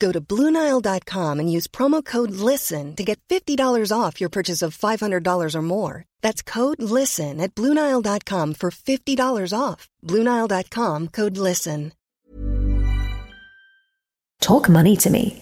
[0.00, 4.76] Go to Bluenile.com and use promo code LISTEN to get $50 off your purchase of
[4.76, 6.04] $500 or more.
[6.22, 9.88] That's code LISTEN at Bluenile.com for $50 off.
[10.02, 11.92] Bluenile.com code LISTEN.
[14.40, 15.38] Talk money to me.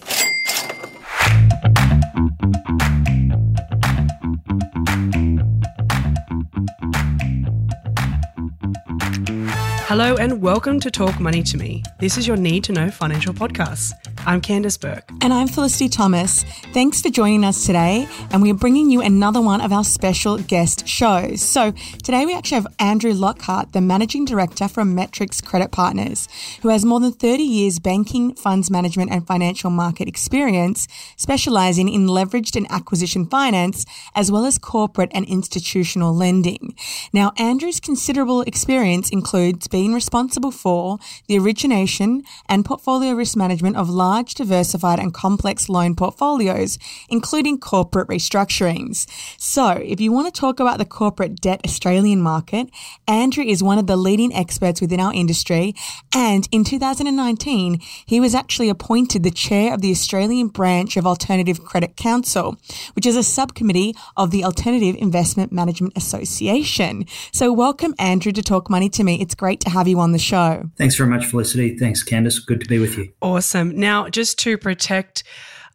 [9.89, 11.81] Hello and welcome to Talk Money to Me.
[11.97, 13.93] This is your need to know financial podcast.
[14.25, 15.09] I'm Candice Bourke.
[15.21, 16.43] And I'm Felicity Thomas.
[16.73, 18.07] Thanks for joining us today.
[18.31, 21.41] And we are bringing you another one of our special guest shows.
[21.41, 21.71] So
[22.03, 26.27] today we actually have Andrew Lockhart, the Managing Director from Metrics Credit Partners,
[26.61, 32.05] who has more than 30 years banking, funds management, and financial market experience, specializing in
[32.05, 36.75] leveraged and acquisition finance, as well as corporate and institutional lending.
[37.13, 43.89] Now, Andrew's considerable experience includes being responsible for the origination and portfolio risk management of
[43.89, 46.79] large large, diversified, and complex loan portfolios,
[47.09, 49.05] including corporate restructurings.
[49.37, 52.69] So, if you want to talk about the corporate debt Australian market,
[53.07, 55.75] Andrew is one of the leading experts within our industry.
[56.15, 61.63] And in 2019, he was actually appointed the chair of the Australian branch of Alternative
[61.63, 62.57] Credit Council,
[62.95, 67.05] which is a subcommittee of the Alternative Investment Management Association.
[67.31, 69.21] So, welcome, Andrew, to Talk Money to Me.
[69.21, 70.69] It's great to have you on the show.
[70.77, 71.77] Thanks very much, Felicity.
[71.77, 72.39] Thanks, Candice.
[72.43, 73.13] Good to be with you.
[73.21, 73.77] Awesome.
[73.77, 75.23] Now, just to protect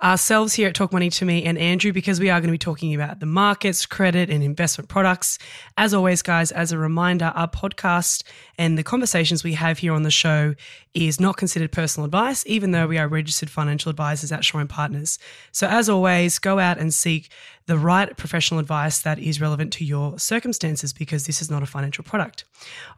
[0.03, 2.58] ourselves here at Talk Money to Me and Andrew because we are going to be
[2.58, 5.39] talking about the markets, credit, and investment products.
[5.78, 8.22] As always, guys, as a reminder, our podcast
[8.58, 10.55] and the conversations we have here on the show
[10.92, 14.69] is not considered personal advice, even though we are registered financial advisors at Shaw and
[14.69, 15.19] Partners.
[15.53, 17.31] So, as always, go out and seek
[17.66, 21.66] the right professional advice that is relevant to your circumstances because this is not a
[21.66, 22.44] financial product.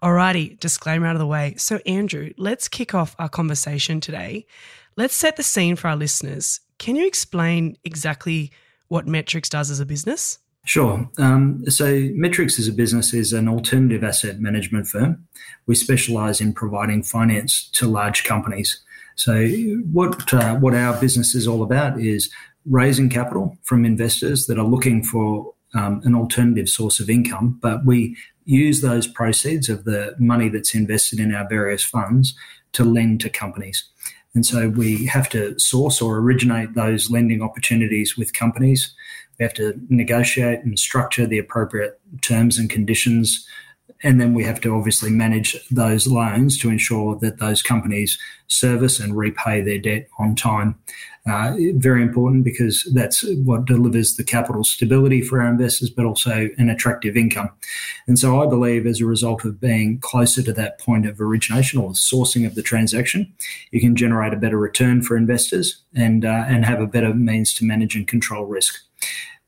[0.02, 1.54] Alrighty, disclaimer out of the way.
[1.56, 4.46] So, Andrew, let's kick off our conversation today
[4.96, 6.60] Let's set the scene for our listeners.
[6.78, 8.50] Can you explain exactly
[8.88, 10.38] what Metrics does as a business?
[10.64, 11.08] Sure.
[11.18, 15.26] Um, so, Metrics as a business is an alternative asset management firm.
[15.66, 18.80] We specialize in providing finance to large companies.
[19.16, 19.46] So,
[19.92, 22.30] what uh, what our business is all about is
[22.64, 27.84] raising capital from investors that are looking for um, an alternative source of income, but
[27.84, 32.34] we use those proceeds of the money that's invested in our various funds
[32.72, 33.84] to lend to companies.
[34.36, 38.94] And so we have to source or originate those lending opportunities with companies.
[39.38, 43.48] We have to negotiate and structure the appropriate terms and conditions.
[44.02, 48.18] And then we have to obviously manage those loans to ensure that those companies
[48.48, 50.78] service and repay their debt on time.
[51.28, 56.48] Uh, very important because that's what delivers the capital stability for our investors, but also
[56.56, 57.50] an attractive income.
[58.06, 61.80] And so I believe as a result of being closer to that point of origination
[61.80, 63.32] or sourcing of the transaction,
[63.72, 67.52] you can generate a better return for investors and, uh, and have a better means
[67.54, 68.76] to manage and control risk.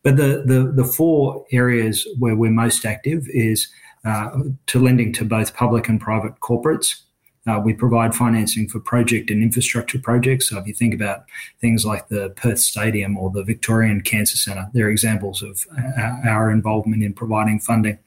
[0.03, 3.69] But the, the, the four areas where we're most active is
[4.04, 7.03] to lending to both public and private corporates,
[7.48, 10.48] uh, we provide financing for project and infrastructure projects.
[10.48, 11.25] So if you think about
[11.60, 15.64] things like the Perth Stadium or the Victorian Cancer Centre, they're examples of
[16.26, 17.98] our involvement in providing funding.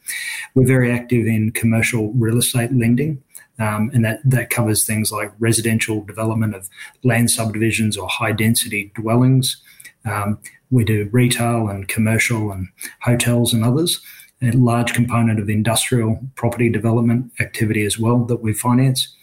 [0.53, 3.23] We're very active in commercial real estate lending.
[3.59, 6.69] Um, and that, that covers things like residential development of
[7.03, 9.61] land subdivisions or high density dwellings.
[10.05, 10.39] Um,
[10.71, 12.69] we do retail and commercial and
[13.01, 14.01] hotels and others
[14.41, 19.15] a large component of industrial property development activity as well that we finance.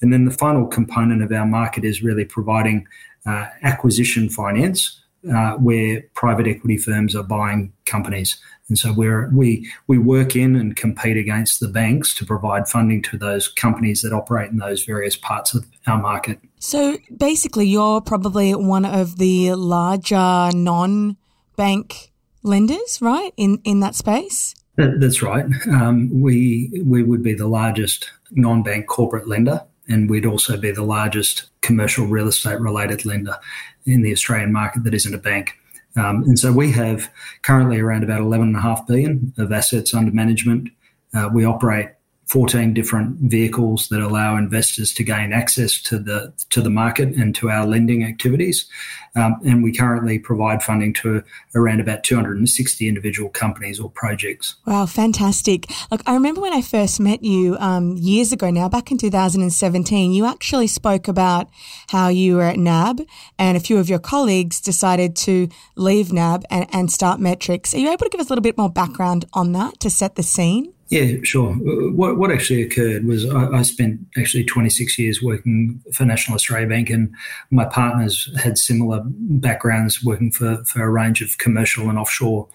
[0.00, 2.86] And then the final component of our market is really providing
[3.24, 8.36] uh, acquisition finance, uh, where private equity firms are buying companies.
[8.68, 13.00] And so we we we work in and compete against the banks to provide funding
[13.02, 16.40] to those companies that operate in those various parts of our market.
[16.58, 22.12] So basically, you're probably one of the larger non-bank
[22.42, 23.32] lenders, right?
[23.36, 24.54] In in that space.
[24.76, 25.46] That's right.
[25.68, 30.82] Um, we we would be the largest non-bank corporate lender, and we'd also be the
[30.82, 33.38] largest commercial real estate related lender
[33.86, 35.54] in the Australian market that isn't a bank.
[35.96, 37.10] Um, and so we have
[37.42, 40.68] currently around about 11.5 billion of assets under management.
[41.14, 41.88] Uh, we operate
[42.26, 47.34] 14 different vehicles that allow investors to gain access to the to the market and
[47.36, 48.66] to our lending activities.
[49.14, 51.22] Um, and we currently provide funding to
[51.54, 54.56] around about 260 individual companies or projects.
[54.66, 55.70] Wow, fantastic.
[55.90, 60.12] Look, I remember when I first met you um, years ago now, back in 2017,
[60.12, 61.48] you actually spoke about
[61.90, 63.02] how you were at NAB
[63.38, 67.72] and a few of your colleagues decided to leave NAB and, and start Metrics.
[67.72, 70.16] Are you able to give us a little bit more background on that to set
[70.16, 70.74] the scene?
[70.88, 71.50] Yeah, sure.
[71.50, 76.36] Uh, what what actually occurred was I, I, spent actually 26 years working for National
[76.36, 77.12] Australia Bank, and
[77.50, 82.46] my partners had similar backgrounds working for, for a range of commercial and offshore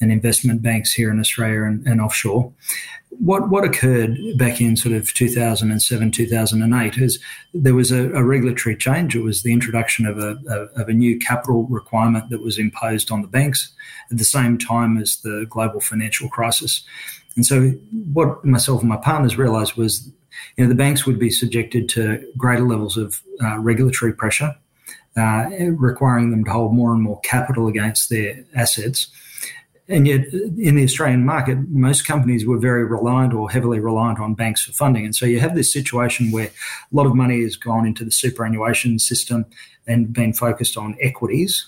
[0.00, 2.52] and investment banks here in Australia and, and offshore.
[3.10, 7.20] What what occurred back in sort of 2007 2008 is
[7.52, 9.14] there was a, a regulatory change.
[9.14, 13.12] It was the introduction of a, a of a new capital requirement that was imposed
[13.12, 13.74] on the banks
[14.10, 16.82] at the same time as the global financial crisis.
[17.36, 17.70] And so,
[18.12, 20.10] what myself and my partners realised was,
[20.56, 24.54] you know, the banks would be subjected to greater levels of uh, regulatory pressure,
[25.16, 25.46] uh,
[25.76, 29.08] requiring them to hold more and more capital against their assets.
[29.88, 34.34] And yet, in the Australian market, most companies were very reliant or heavily reliant on
[34.34, 35.04] banks for funding.
[35.04, 36.50] And so, you have this situation where a
[36.92, 39.44] lot of money has gone into the superannuation system
[39.86, 41.66] and been focused on equities,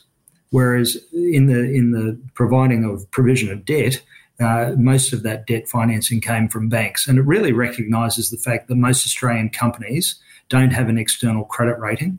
[0.50, 4.00] whereas in the in the providing of provision of debt,
[4.40, 7.06] uh, most of that debt financing came from banks.
[7.06, 10.16] And it really recognises the fact that most Australian companies
[10.48, 12.18] don't have an external credit rating.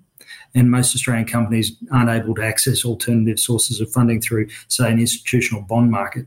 [0.55, 4.99] And most Australian companies aren't able to access alternative sources of funding through, say, an
[4.99, 6.25] institutional bond market.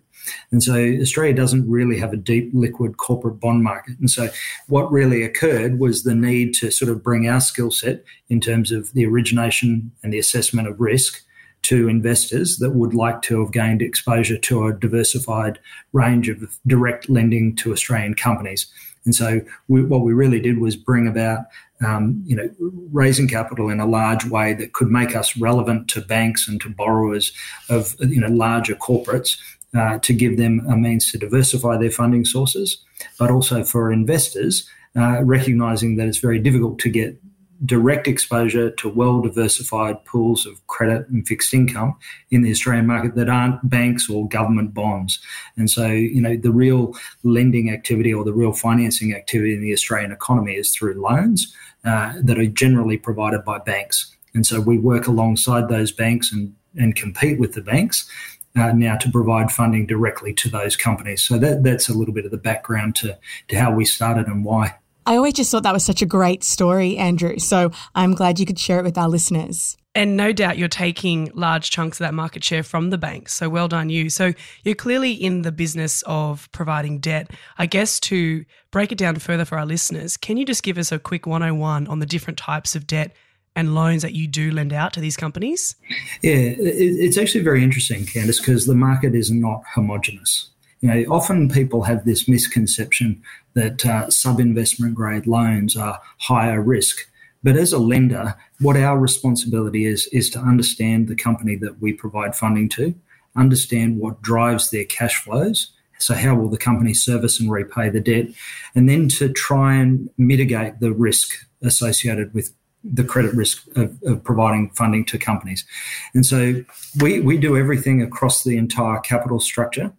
[0.53, 3.99] And so Australia doesn't really have a deep liquid corporate bond market.
[3.99, 4.29] And so
[4.69, 8.71] what really occurred was the need to sort of bring our skill set in terms
[8.71, 11.25] of the origination and the assessment of risk
[11.63, 15.59] to investors that would like to have gained exposure to a diversified
[15.93, 18.67] range of direct lending to Australian companies.
[19.05, 21.41] And so we, what we really did was bring about,
[21.85, 22.51] um, you know,
[22.93, 26.69] raising capital in a large way that could make us relevant to banks and to
[26.69, 27.33] borrowers
[27.69, 29.39] of, you know, larger corporates
[29.75, 32.79] uh, to give them a means to diversify their funding sources,
[33.19, 37.19] but also for investors, uh, recognizing that it's very difficult to get
[37.65, 41.95] direct exposure to well diversified pools of credit and fixed income
[42.31, 45.21] in the Australian market that aren't banks or government bonds.
[45.57, 49.73] And so, you know, the real lending activity or the real financing activity in the
[49.73, 51.55] Australian economy is through loans
[51.85, 54.15] uh, that are generally provided by banks.
[54.35, 58.09] And so we work alongside those banks and, and compete with the banks.
[58.57, 61.23] Uh, now to provide funding directly to those companies.
[61.23, 63.17] So that, that's a little bit of the background to,
[63.47, 64.75] to how we started and why.
[65.11, 67.41] I always just thought that was such a great story, Andrew.
[67.41, 69.77] So I'm glad you could share it with our listeners.
[69.93, 73.35] And no doubt you're taking large chunks of that market share from the banks.
[73.35, 74.09] So well done, you.
[74.09, 77.33] So you're clearly in the business of providing debt.
[77.59, 80.93] I guess to break it down further for our listeners, can you just give us
[80.93, 83.13] a quick 101 on the different types of debt
[83.57, 85.75] and loans that you do lend out to these companies?
[86.23, 90.51] Yeah, it's actually very interesting, Candice, because the market is not homogenous.
[90.83, 93.23] You know, often people have this misconception
[93.55, 97.07] that uh, sub investment grade loans are higher risk.
[97.43, 101.93] But as a lender, what our responsibility is, is to understand the company that we
[101.93, 102.95] provide funding to,
[103.37, 105.73] understand what drives their cash flows.
[105.99, 108.27] So, how will the company service and repay the debt?
[108.75, 112.53] And then to try and mitigate the risk associated with
[112.83, 115.67] the credit risk of, of, providing funding to companies.
[116.15, 116.65] And so
[116.99, 119.93] we, we do everything across the entire capital structure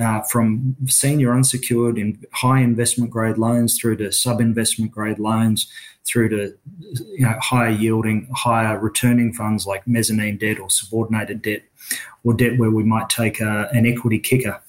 [0.00, 5.70] uh, from senior unsecured in high investment grade loans through to sub investment grade loans
[6.04, 6.54] through to
[7.12, 11.62] you know, higher yielding, higher returning funds like mezzanine debt or subordinated debt
[12.24, 14.60] or debt where we might take a, an equity kicker.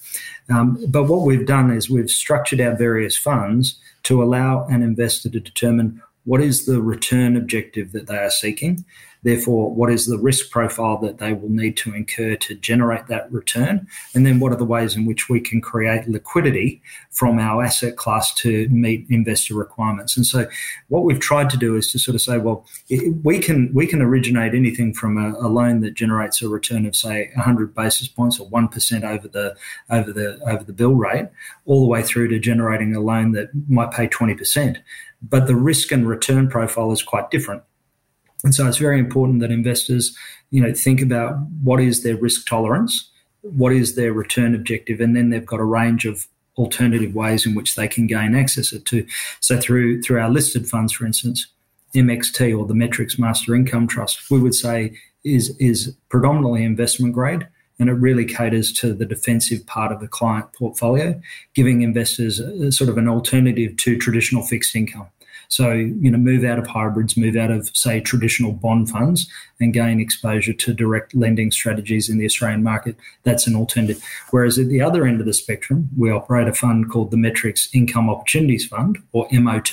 [0.48, 5.28] Um, but what we've done is we've structured our various funds to allow an investor
[5.28, 8.84] to determine what is the return objective that they are seeking
[9.26, 13.30] Therefore, what is the risk profile that they will need to incur to generate that
[13.32, 13.88] return?
[14.14, 16.80] And then what are the ways in which we can create liquidity
[17.10, 20.16] from our asset class to meet investor requirements?
[20.16, 20.46] And so
[20.90, 22.64] what we've tried to do is to sort of say, well,
[23.24, 26.94] we can we can originate anything from a, a loan that generates a return of
[26.94, 29.56] say 100 basis points or 1% over the
[29.90, 31.26] over the over the bill rate
[31.64, 34.76] all the way through to generating a loan that might pay 20%.
[35.22, 37.62] But the risk and return profile is quite different.
[38.44, 40.16] And so it's very important that investors,
[40.50, 43.10] you know, think about what is their risk tolerance,
[43.42, 47.54] what is their return objective, and then they've got a range of alternative ways in
[47.54, 49.06] which they can gain access to.
[49.40, 51.46] So through through our listed funds, for instance,
[51.94, 54.92] MXT or the Metrics Master Income Trust, we would say
[55.24, 57.46] is is predominantly investment grade
[57.78, 61.20] and it really caters to the defensive part of the client portfolio,
[61.54, 65.08] giving investors a, sort of an alternative to traditional fixed income.
[65.48, 69.30] So, you know, move out of hybrids, move out of, say, traditional bond funds
[69.60, 72.96] and gain exposure to direct lending strategies in the Australian market.
[73.22, 74.02] That's an alternative.
[74.30, 77.68] Whereas at the other end of the spectrum, we operate a fund called the Metrics
[77.72, 79.72] Income Opportunities Fund, or MOT.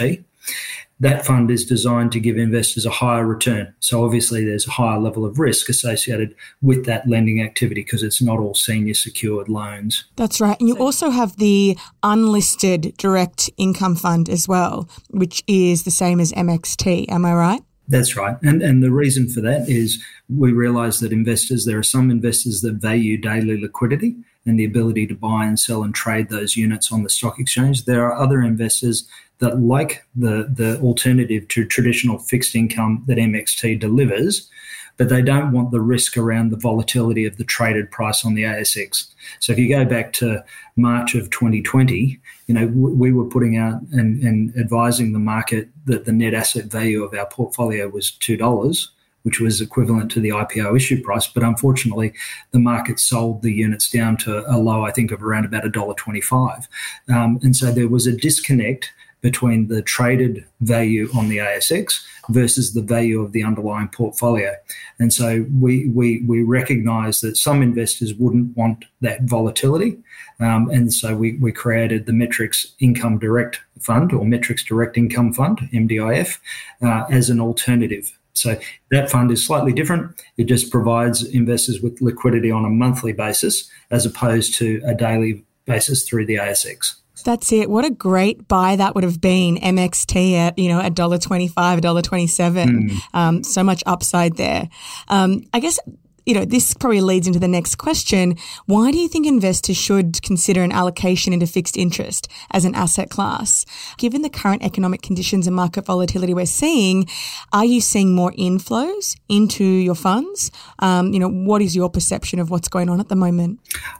[1.00, 3.73] That fund is designed to give investors a higher return.
[3.79, 8.21] So obviously, there's a higher level of risk associated with that lending activity because it's
[8.21, 10.05] not all senior secured loans.
[10.15, 10.57] That's right.
[10.59, 16.19] And you also have the unlisted direct income fund as well, which is the same
[16.19, 17.09] as MXT.
[17.09, 17.62] Am I right?
[17.88, 18.38] That's right.
[18.41, 22.62] And and the reason for that is we realize that investors, there are some investors
[22.62, 26.91] that value daily liquidity and the ability to buy and sell and trade those units
[26.91, 27.85] on the stock exchange.
[27.85, 29.07] There are other investors
[29.43, 34.50] that like the, the alternative to traditional fixed income that MXT delivers,
[34.95, 38.43] but they don't want the risk around the volatility of the traded price on the
[38.43, 39.07] ASX.
[39.41, 40.45] So if you go back to
[40.77, 46.05] March of 2020, you know, we were putting out and, and advising the market that
[46.05, 48.88] the net asset value of our portfolio was $2
[49.23, 51.27] which was equivalent to the IPO issue price.
[51.27, 52.13] But unfortunately,
[52.51, 56.67] the market sold the units down to a low, I think, of around about $1.25.
[57.09, 58.91] Um, and so there was a disconnect
[59.24, 64.53] between the traded value on the ASX versus the value of the underlying portfolio.
[65.00, 69.98] And so we, we, we recognize that some investors wouldn't want that volatility.
[70.42, 75.34] Um, and so we, we created the Metrics Income Direct Fund or Metrics Direct Income
[75.34, 76.38] Fund, MDIF,
[76.82, 78.18] uh, as an alternative.
[78.34, 78.60] So
[78.92, 80.22] that fund is slightly different.
[80.38, 85.46] It just provides investors with liquidity on a monthly basis as opposed to a daily
[85.65, 86.96] basis through the ASX.
[87.24, 87.70] That's it.
[87.70, 89.58] What a great buy that would have been.
[89.58, 92.89] MXT at, you know, a dollar twenty-five, a dollar twenty-seven.
[92.89, 93.00] Mm.
[93.13, 94.70] Um, so much upside there.
[95.08, 95.79] Um, I guess
[96.25, 98.38] you know, this probably leads into the next question.
[98.65, 103.10] Why do you think investors should consider an allocation into fixed interest as an asset
[103.10, 103.65] class?
[103.98, 107.08] Given the current economic conditions and market volatility we're seeing,
[107.51, 110.51] are you seeing more inflows into your funds?
[110.80, 113.60] Um, you know, what is your perception of what's going on at the moment?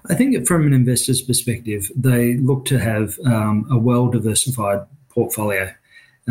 [0.10, 5.74] I think from an investor's perspective, they look to have um, a well diversified portfolio.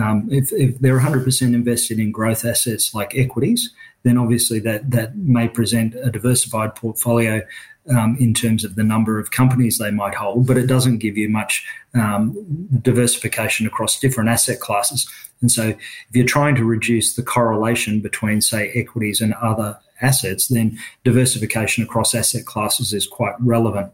[0.01, 5.17] Um, if, if, they're 100% invested in growth assets like equities, then obviously that that
[5.17, 7.43] may present a diversified portfolio
[7.91, 11.17] um, in terms of the number of companies they might hold, but it doesn't give
[11.17, 12.33] you much um,
[12.81, 15.09] diversification across different asset classes.
[15.41, 15.79] And so, if
[16.13, 22.15] you're trying to reduce the correlation between, say, equities and other assets, then diversification across
[22.15, 23.91] asset classes is quite relevant.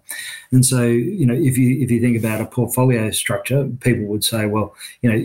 [0.51, 4.25] And so, you know, if you if you think about a portfolio structure, people would
[4.25, 5.19] say, well, you know,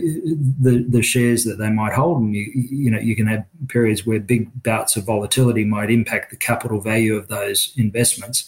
[0.60, 4.04] the the shares that they might hold, and you you know, you can have periods
[4.04, 8.44] where big bouts of volatility might impact the capital value of those investments,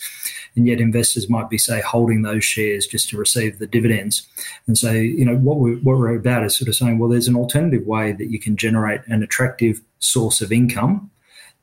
[0.54, 4.26] and yet investors might be say holding those shares just to receive the dividends.
[4.66, 7.28] And so, you know, what we what we're about is sort of saying, well, there's
[7.28, 11.10] an alternative way that you can generate an attractive source of income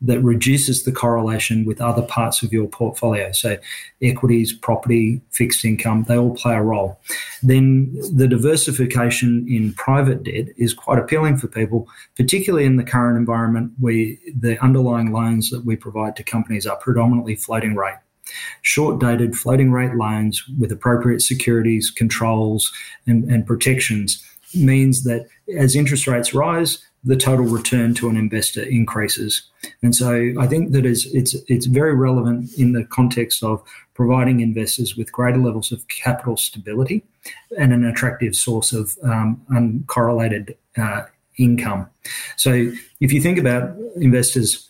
[0.00, 3.32] that reduces the correlation with other parts of your portfolio.
[3.32, 3.56] So,
[4.02, 7.00] equities, property, fixed income, they all play a role.
[7.42, 13.16] Then, the diversification in private debt is quite appealing for people, particularly in the current
[13.18, 17.96] environment where the underlying loans that we provide to companies are predominantly floating rate.
[18.62, 22.72] Short dated floating rate loans with appropriate securities, controls,
[23.06, 24.22] and, and protections
[24.54, 29.42] means that as interest rates rise, the total return to an investor increases.
[29.82, 33.62] And so I think that is it's it's very relevant in the context of
[33.94, 37.02] providing investors with greater levels of capital stability
[37.58, 41.02] and an attractive source of um, uncorrelated uh,
[41.36, 41.88] income.
[42.36, 44.68] So if you think about investors,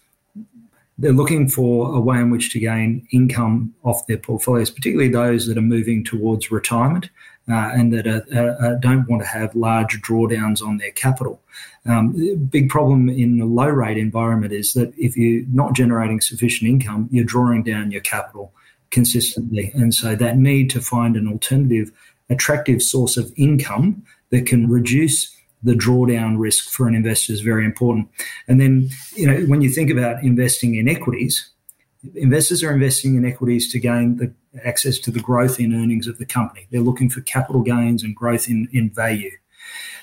[0.98, 5.46] they're looking for a way in which to gain income off their portfolios, particularly those
[5.46, 7.10] that are moving towards retirement
[7.50, 11.42] uh, and that are, uh, don't want to have large drawdowns on their capital.
[11.86, 16.70] Um, big problem in a low rate environment is that if you're not generating sufficient
[16.70, 18.52] income, you're drawing down your capital
[18.90, 19.70] consistently.
[19.74, 21.90] And so that need to find an alternative,
[22.30, 27.64] attractive source of income that can reduce the drawdown risk for an investor is very
[27.64, 28.08] important.
[28.48, 31.50] And then, you know, when you think about investing in equities,
[32.14, 34.32] investors are investing in equities to gain the
[34.64, 36.66] access to the growth in earnings of the company.
[36.70, 39.30] They're looking for capital gains and growth in, in value.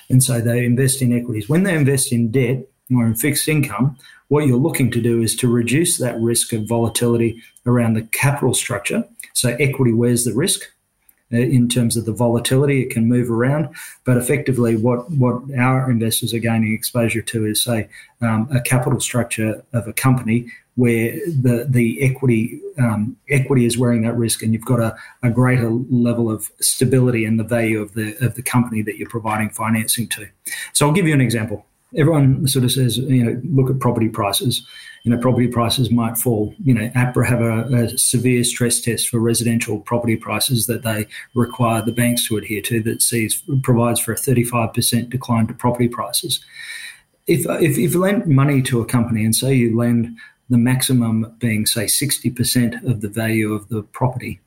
[0.08, 1.48] And so they invest in equities.
[1.48, 3.96] When they invest in debt or in fixed income,
[4.28, 8.54] what you're looking to do is to reduce that risk of volatility around the capital
[8.54, 9.04] structure.
[9.32, 10.62] So equity wears the risk
[11.32, 12.82] in terms of the volatility.
[12.82, 13.68] It can move around,
[14.04, 17.88] but effectively, what what our investors are gaining exposure to is say
[18.20, 24.02] um, a capital structure of a company where the the equity um, equity is wearing
[24.02, 27.94] that risk, and you've got a, a greater level of stability in the value of
[27.94, 30.26] the of the company that you're providing financing to.
[30.72, 31.66] So I'll give you an example.
[31.96, 34.66] Everyone sort of says, you know, look at property prices.
[35.02, 36.54] You know, property prices might fall.
[36.62, 41.06] You know, APRA have a, a severe stress test for residential property prices that they
[41.34, 45.88] require the banks to adhere to that sees provides for a 35% decline to property
[45.88, 46.44] prices.
[47.26, 50.16] If, if, if you lend money to a company and say you lend
[50.50, 54.40] the maximum being, say, 60% of the value of the property,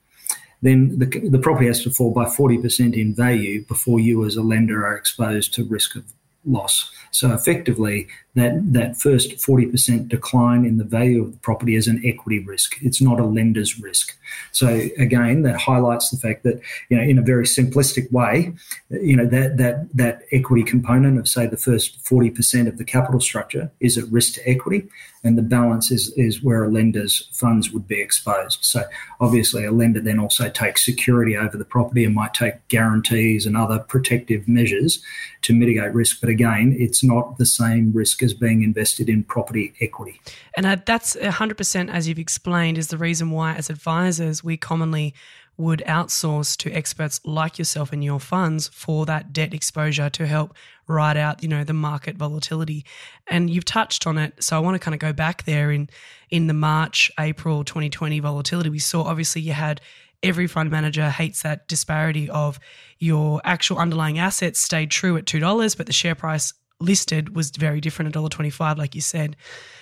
[0.62, 4.42] then the, the property has to fall by 40% in value before you as a
[4.42, 6.06] lender are exposed to risk of
[6.46, 6.92] loss.
[7.12, 12.02] So effectively, that, that first 40% decline in the value of the property is an
[12.06, 12.76] equity risk.
[12.82, 14.18] It's not a lender's risk.
[14.52, 18.54] So again, that highlights the fact that, you know, in a very simplistic way,
[18.90, 23.22] you know, that that that equity component of say the first 40% of the capital
[23.22, 24.88] structure is at risk to equity,
[25.24, 28.60] and the balance is is where a lender's funds would be exposed.
[28.64, 28.84] So
[29.20, 33.56] obviously a lender then also takes security over the property and might take guarantees and
[33.56, 35.02] other protective measures
[35.44, 36.20] to mitigate risk.
[36.22, 40.20] But again, it's not the same risk as being invested in property equity.
[40.58, 45.14] And uh, that's 100%, as you've explained, is the reason why, as advisors, we commonly
[45.58, 50.54] would outsource to experts like yourself and your funds for that debt exposure to help
[50.88, 52.86] ride out, you know, the market volatility.
[53.28, 55.90] And you've touched on it, so I want to kind of go back there in
[56.30, 58.70] in the March April 2020 volatility.
[58.70, 59.80] We saw obviously you had
[60.24, 62.60] every fund manager hates that disparity of
[63.00, 67.82] your actual underlying assets stayed true at $2, but the share price listed was very
[67.82, 69.36] different at $1.25, like you said.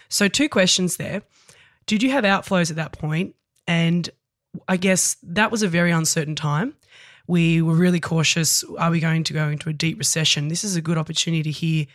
[0.10, 1.24] So, two questions there.
[1.86, 3.36] Did you have outflows at that point?
[3.68, 4.10] And
[4.68, 6.76] I guess that was a very uncertain time.
[7.28, 8.64] We were really cautious.
[8.78, 10.50] Are we going to go into a deep recession?
[10.50, 11.86] This is a good opportunity to hear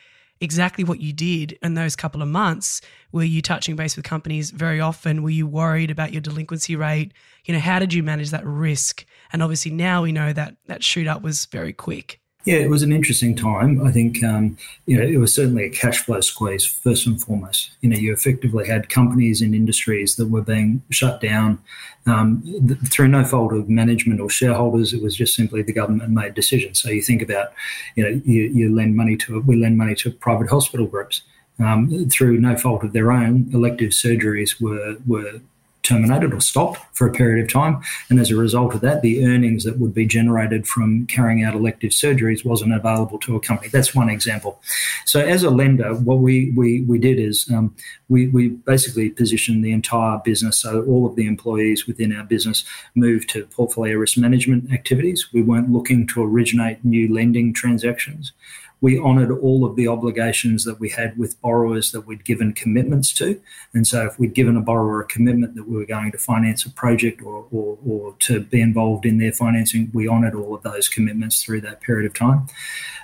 [0.40, 2.80] exactly what you did in those couple of months.
[3.12, 5.22] Were you touching base with companies very often?
[5.22, 7.12] Were you worried about your delinquency rate?
[7.44, 9.04] You know, how did you manage that risk?
[9.32, 12.20] And obviously now we know that that shoot up was very quick.
[12.48, 13.86] Yeah, it was an interesting time.
[13.86, 17.72] I think um, you know it was certainly a cash flow squeeze first and foremost.
[17.82, 21.58] You know, you effectively had companies and industries that were being shut down
[22.06, 24.94] um, th- through no fault of management or shareholders.
[24.94, 26.80] It was just simply the government made decisions.
[26.80, 27.52] So you think about,
[27.96, 31.20] you know, you, you lend money to we lend money to private hospital groups.
[31.58, 35.42] Um, through no fault of their own, elective surgeries were were
[35.82, 37.80] terminated or stopped for a period of time.
[38.10, 41.54] And as a result of that, the earnings that would be generated from carrying out
[41.54, 43.68] elective surgeries wasn't available to a company.
[43.68, 44.60] That's one example.
[45.06, 47.74] So as a lender, what we, we, we did is um,
[48.08, 50.58] we, we basically positioned the entire business.
[50.58, 52.64] So all of the employees within our business
[52.94, 55.32] moved to portfolio risk management activities.
[55.32, 58.32] We weren't looking to originate new lending transactions
[58.80, 63.12] we honoured all of the obligations that we had with borrowers that we'd given commitments
[63.14, 63.40] to.
[63.74, 66.64] And so, if we'd given a borrower a commitment that we were going to finance
[66.64, 70.62] a project or, or, or to be involved in their financing, we honoured all of
[70.62, 72.46] those commitments through that period of time.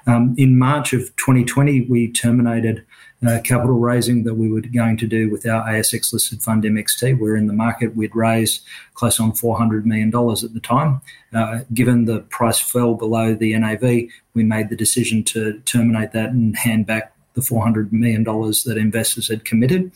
[0.07, 2.85] Um, in March of 2020, we terminated
[3.27, 7.19] uh, capital raising that we were going to do with our ASX listed fund MXT.
[7.19, 7.97] We're in the market.
[7.97, 8.63] We'd raised
[8.95, 11.01] close on $400 million at the time.
[11.33, 16.31] Uh, given the price fell below the NAV, we made the decision to terminate that
[16.31, 19.91] and hand back the $400 million that investors had committed.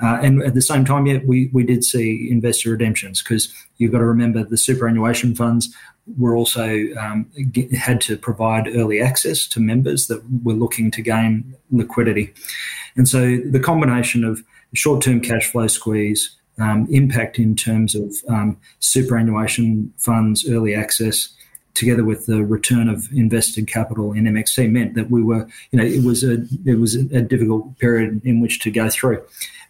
[0.00, 3.92] Uh, and at the same time, yeah, we, we did see investor redemptions because you've
[3.92, 5.74] got to remember the superannuation funds
[6.18, 11.02] were also um, get, had to provide early access to members that were looking to
[11.02, 12.32] gain liquidity.
[12.96, 14.42] And so the combination of
[14.74, 21.28] short term cash flow squeeze, um, impact in terms of um, superannuation funds, early access,
[21.74, 25.84] together with the return of invested capital in MXT meant that we were, you know,
[25.84, 29.22] it was a it was a difficult period in which to go through.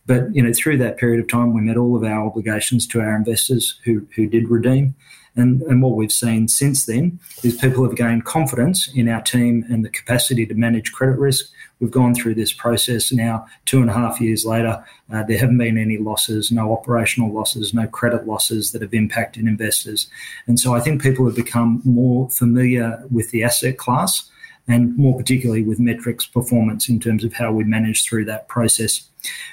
[0.07, 3.01] But you know, through that period of time, we met all of our obligations to
[3.01, 4.95] our investors who who did redeem.
[5.37, 9.65] And, and what we've seen since then is people have gained confidence in our team
[9.69, 11.47] and the capacity to manage credit risk.
[11.79, 14.83] We've gone through this process now, two and a half years later.
[15.13, 19.45] Uh, there haven't been any losses, no operational losses, no credit losses that have impacted
[19.45, 20.09] investors.
[20.47, 24.31] And so I think people have become more familiar with the asset class
[24.69, 29.09] and more particularly with metrics performance in terms of how we manage through that process.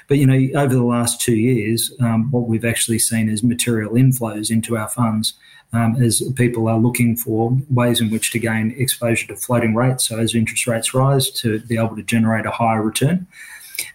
[0.08, 3.92] But you know, over the last two years, um, what we've actually seen is material
[3.92, 5.34] inflows into our funds
[5.74, 10.08] um, as people are looking for ways in which to gain exposure to floating rates.
[10.08, 13.26] So as interest rates rise, to be able to generate a higher return.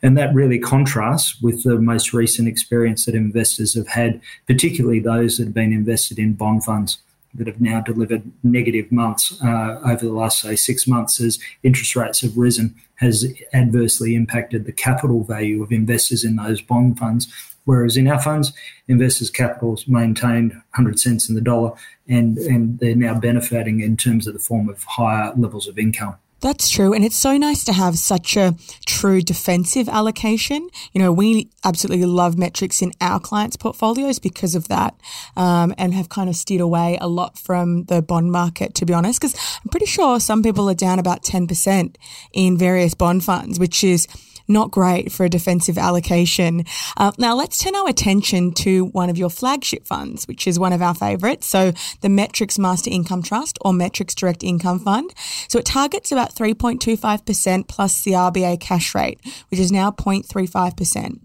[0.04, 5.38] And that really contrasts with the most recent experience that investors have had, particularly those
[5.38, 7.00] that have been invested in bond funds.
[7.36, 11.96] that have now delivered negative months uh, over the last, say, six months as interest
[11.96, 17.28] rates have risen has adversely impacted the capital value of investors in those bond funds.
[17.69, 18.51] Whereas in our funds,
[18.88, 21.73] investors' capitals maintained 100 cents in the dollar
[22.08, 26.15] and, and they're now benefiting in terms of the form of higher levels of income.
[26.41, 26.93] That's true.
[26.93, 28.55] And it's so nice to have such a
[28.88, 30.67] true defensive allocation.
[30.93, 34.99] You know, we absolutely love metrics in our clients' portfolios because of that
[35.36, 38.95] um, and have kind of steered away a lot from the bond market, to be
[38.95, 41.97] honest, because I'm pretty sure some people are down about 10%
[42.34, 44.08] in various bond funds, which is
[44.49, 46.65] not great for a defensive allocation.
[46.97, 50.73] Uh, now let's turn our attention to one of your flagship funds, which is one
[50.73, 51.47] of our favorites.
[51.47, 55.13] So the Metrics Master Income Trust or Metrics Direct Income Fund.
[55.47, 61.19] So it targets about 3.25% plus the RBA cash rate, which is now 0.35%.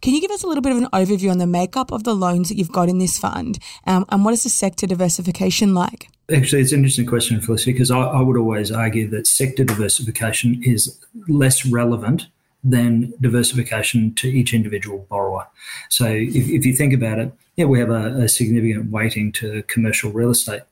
[0.00, 2.14] Can you give us a little bit of an overview on the makeup of the
[2.14, 6.08] loans that you've got in this fund um, and what is the sector diversification like?
[6.30, 10.62] Actually, it's an interesting question, Felicity, because I, I, would always argue that sector diversification
[10.62, 12.26] is less relevant
[12.64, 15.46] than diversification to each individual borrower.
[15.88, 19.62] So if, if you think about it, yeah, we have a, a significant weighting to
[19.64, 20.62] commercial real estate.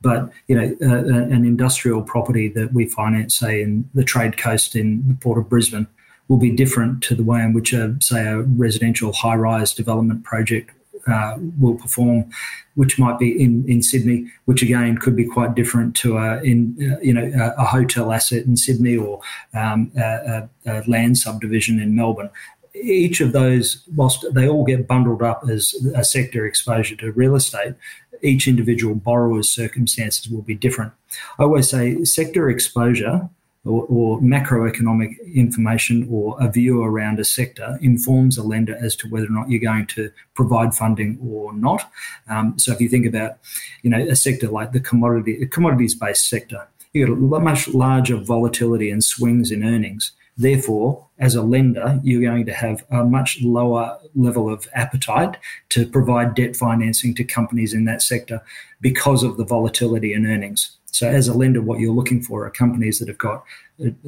[0.00, 4.76] But you know, uh, an industrial property that we finance, say in the Trade Coast
[4.76, 5.86] in the Port of Brisbane,
[6.28, 10.72] will be different to the way in which, a, say, a residential high-rise development project
[11.06, 12.28] uh, will perform,
[12.74, 16.76] which might be in, in Sydney, which again could be quite different to a in
[16.80, 19.20] uh, you know a, a, hotel asset in Sydney or
[19.54, 22.30] um, a, a, land subdivision in Melbourne.
[22.74, 27.34] Each of those, whilst they all get bundled up as a sector exposure to real
[27.34, 27.74] estate,
[28.22, 30.92] each individual borrower's circumstances will be different.
[31.38, 33.30] I always say sector exposure
[33.66, 39.08] or, or, macroeconomic information or a view around a sector informs a lender as to
[39.08, 41.90] whether or not you're going to provide funding or not.
[42.28, 43.38] Um, so if you think about,
[43.82, 48.90] you know, a sector like the commodity commodities-based sector, you get a much larger volatility
[48.90, 50.12] and swings in earnings.
[50.38, 55.38] Therefore, as a lender, you're going to have a much lower level of appetite
[55.70, 58.42] to provide debt financing to companies in that sector
[58.80, 60.76] because of the volatility in earnings.
[60.96, 63.44] So, as a lender, what you're looking for are companies that have got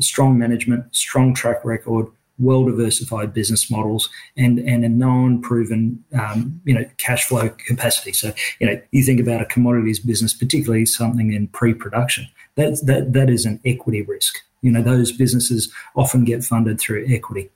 [0.00, 2.06] strong management, strong track record,
[2.38, 8.14] well diversified business models, and and a known proven um, you know cash flow capacity.
[8.14, 12.26] So, you know, you think about a commodities business, particularly something in pre production.
[12.54, 14.38] That that that is an equity risk.
[14.62, 17.50] You know, those businesses often get funded through equity.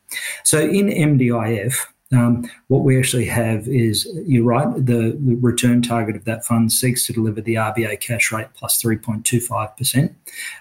[0.45, 6.14] So in MDIF, um, what we actually have is, you're right, the, the, return target
[6.14, 10.14] of that fund seeks to deliver the RBA cash rate plus 3.25%.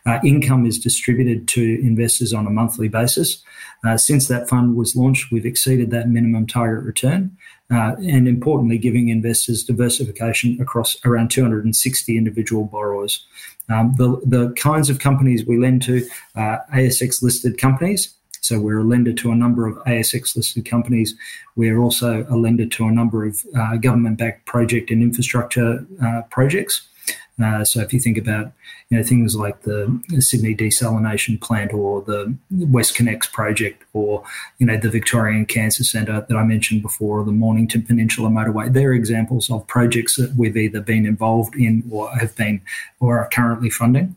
[0.06, 3.44] Uh, income is distributed to investors on a monthly basis.
[3.86, 7.36] Uh, since that fund was launched, we've exceeded that minimum target return.
[7.70, 13.26] Uh, and importantly, giving investors diversification across around 260 individual borrowers.
[13.70, 18.80] Um, the, the kinds of companies we lend to are ASX listed companies, so we're
[18.80, 21.15] a lender to a number of ASX listed companies.
[21.56, 26.23] We're also a lender to a number of uh, government backed project and infrastructure uh,
[26.30, 26.88] projects.
[27.41, 28.51] Uh, so if you think about
[28.89, 34.23] you know things like the Sydney desalination plant or the West WestConnex project or
[34.60, 38.71] you know the Victorian Cancer Centre that I mentioned before or the Mornington Peninsula Motorway,
[38.71, 42.62] they're examples of projects that we've either been involved in or have been
[42.99, 44.15] or are currently funding.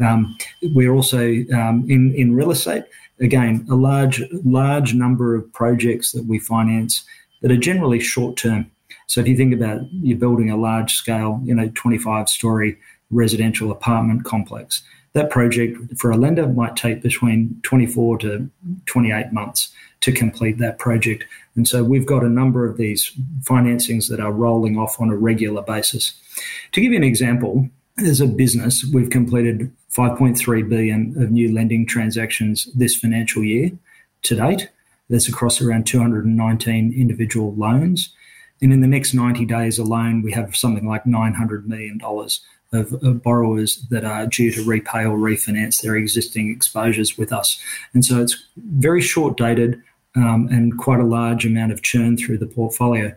[0.00, 0.36] Um,
[0.74, 1.20] we're also
[1.54, 2.84] um, in in real estate
[3.20, 7.04] again, a large large number of projects that we finance
[7.42, 8.70] that are generally short term.
[9.06, 12.78] So if you think about you're building a large scale, you know, 25 story
[13.10, 18.50] residential apartment complex, that project for a lender might take between 24 to
[18.86, 21.24] 28 months to complete that project.
[21.54, 25.16] And so we've got a number of these financings that are rolling off on a
[25.16, 26.12] regular basis.
[26.72, 31.86] To give you an example, as a business, we've completed 5.3 billion of new lending
[31.86, 33.70] transactions this financial year
[34.22, 34.70] to date.
[35.08, 38.12] That's across around 219 individual loans.
[38.60, 42.00] And in the next 90 days alone, we have something like $900 million
[42.72, 47.60] of, of, borrowers that are due to repay or refinance their existing exposures with us.
[47.94, 49.80] And so it's very short dated
[50.16, 53.14] um, and quite a large amount of churn through the portfolio.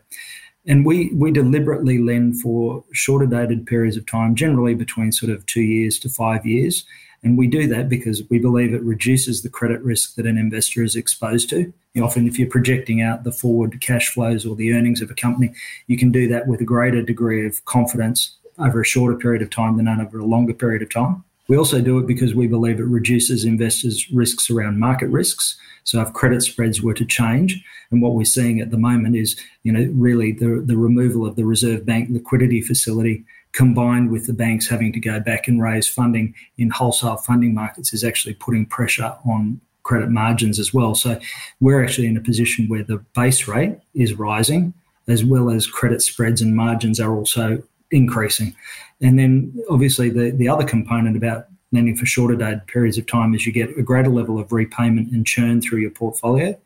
[0.69, 5.43] And we, we deliberately lend for shorter dated periods of time, generally between sort of
[5.47, 6.85] two years to five years.
[7.23, 10.83] And we do that because we believe it reduces the credit risk that an investor
[10.83, 11.73] is exposed to.
[11.99, 15.51] Often, if you're projecting out the forward cash flows or the earnings of a company,
[15.87, 19.49] you can do that with a greater degree of confidence over a shorter period of
[19.49, 21.23] time than over a longer period of time.
[21.49, 25.57] We also do it because we believe it reduces investors' risks around market risks.
[25.83, 29.35] So if credit spreads were to change, and what we're seeing at the moment is,
[29.63, 34.33] you know, really the, the removal of the Reserve Bank liquidity facility combined with the
[34.33, 38.67] banks having to go back and raise funding in wholesale funding markets, is actually putting
[38.67, 40.93] pressure on credit margins as well.
[40.93, 41.19] So
[41.59, 44.75] we're actually in a position where the base rate is rising,
[45.07, 48.55] as well as credit spreads and margins are also increasing.
[49.01, 53.33] And then obviously the, the other component about lending for shorter dated periods of time
[53.33, 56.57] is you get a greater level of repayment and churn through your portfolio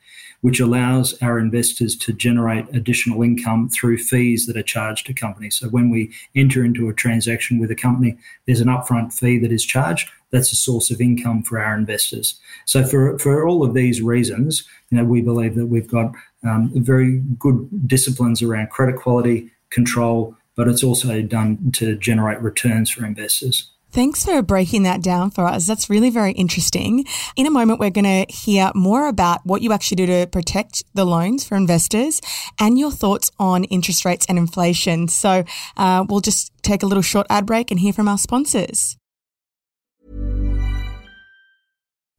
[0.44, 5.56] which allows our investors to generate additional income through fees that are charged to companies.
[5.56, 9.54] So when we enter into a transaction with a company, there's an upfront fee that
[9.54, 10.10] is charged.
[10.32, 12.38] That's a source of income for our investors.
[12.66, 16.12] So for, for all of these reasons, you know, we believe that we've got
[16.44, 22.90] um, very good disciplines around credit quality, control, but it's also done to generate returns
[22.90, 23.70] for investors.
[23.94, 25.68] Thanks for breaking that down for us.
[25.68, 27.06] That's really very interesting.
[27.36, 30.84] In a moment, we're going to hear more about what you actually do to protect
[30.96, 32.20] the loans for investors
[32.60, 35.10] and your thoughts on interest rates and inflation.
[35.10, 35.44] So
[35.78, 38.98] uh, we'll just take a little short ad break and hear from our sponsors.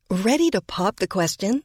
[0.09, 1.64] Ready to pop the question?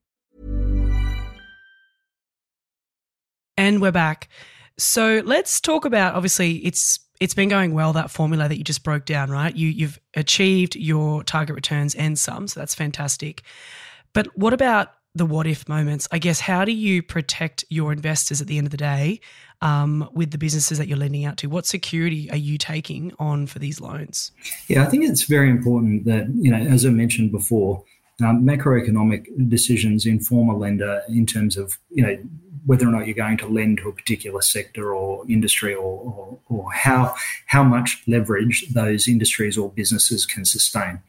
[3.61, 4.27] And we're back.
[4.79, 8.83] So let's talk about obviously it's it's been going well that formula that you just
[8.83, 9.55] broke down, right?
[9.55, 13.43] You you've achieved your target returns and some, so that's fantastic.
[14.13, 16.07] But what about the what if moments?
[16.11, 19.21] I guess how do you protect your investors at the end of the day
[19.61, 21.47] um, with the businesses that you're lending out to?
[21.47, 24.31] What security are you taking on for these loans?
[24.67, 27.83] Yeah, I think it's very important that you know, as I mentioned before,
[28.23, 32.17] um, macroeconomic decisions inform a lender in terms of you know
[32.65, 36.39] whether or not you're going to lend to a particular sector or industry or, or,
[36.49, 37.15] or, how,
[37.47, 40.99] how much leverage those industries or businesses can sustain.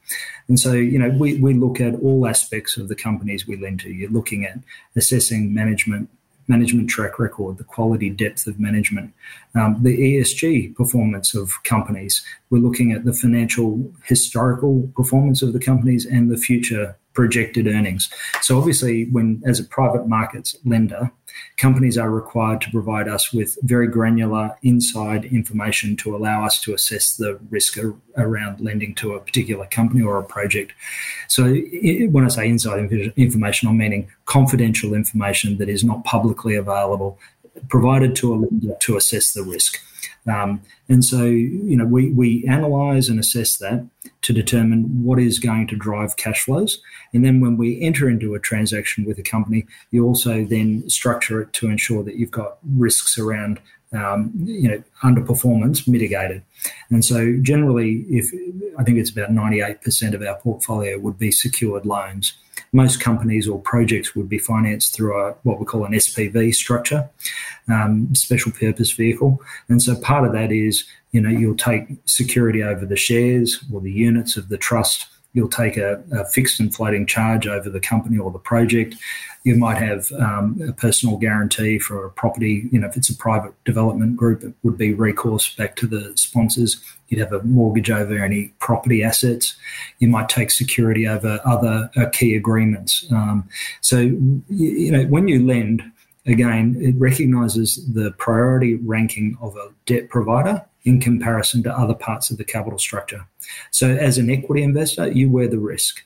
[0.48, 3.80] And so, you know, we, we look at all aspects of the companies we lend
[3.80, 3.90] to.
[3.90, 4.58] You're looking at
[4.96, 6.08] assessing management
[6.48, 9.12] management track record, the quality depth of management,
[9.54, 12.22] um, the ESG performance of companies.
[12.50, 18.10] We're looking at the financial historical performance of the companies and the future projected earnings.
[18.40, 21.10] So obviously, when as a private markets lender,
[21.56, 26.74] companies are required to provide us with very granular inside information to allow us to
[26.74, 27.78] assess the risk
[28.16, 30.72] around lending to a particular company or a project.
[31.28, 37.18] So when I say inside information, I'm meaning confidential information that is not publicly available,
[37.68, 39.78] provided to a lender to assess the risk.
[40.26, 43.86] Um, and so, you know, we, we analyze and assess that
[44.22, 46.80] to determine what is going to drive cash flows.
[47.12, 51.42] And then when we enter into a transaction with a company, you also then structure
[51.42, 53.60] it to ensure that you've got risks around
[53.92, 56.42] um, you know, underperformance mitigated.
[56.90, 58.30] And so generally, if
[58.78, 62.32] I think it's about 98% of our portfolio would be secured loans.
[62.72, 67.08] Most companies or projects would be financed through a, what we call an SPV structure,
[67.68, 69.42] um, special purpose vehicle.
[69.68, 73.80] And so part of that is, you know, you'll take security over the shares or
[73.80, 77.80] the units of the trust You'll take a, a, fixed and floating charge over the
[77.80, 78.96] company or the project.
[79.44, 82.68] You might have um, a personal guarantee for a property.
[82.70, 86.12] You know, if it's a private development group, it would be recourse back to the
[86.16, 86.82] sponsors.
[87.08, 89.56] You'd have a mortgage over any property assets.
[89.98, 93.06] You might take security over other uh, key agreements.
[93.10, 93.48] Um,
[93.80, 95.82] so, you, you know, when you lend,
[96.26, 102.30] again, it recognizes the priority ranking of a debt provider in comparison to other parts
[102.30, 103.26] of the capital structure.
[103.70, 106.02] So, as an equity investor, you wear the risk.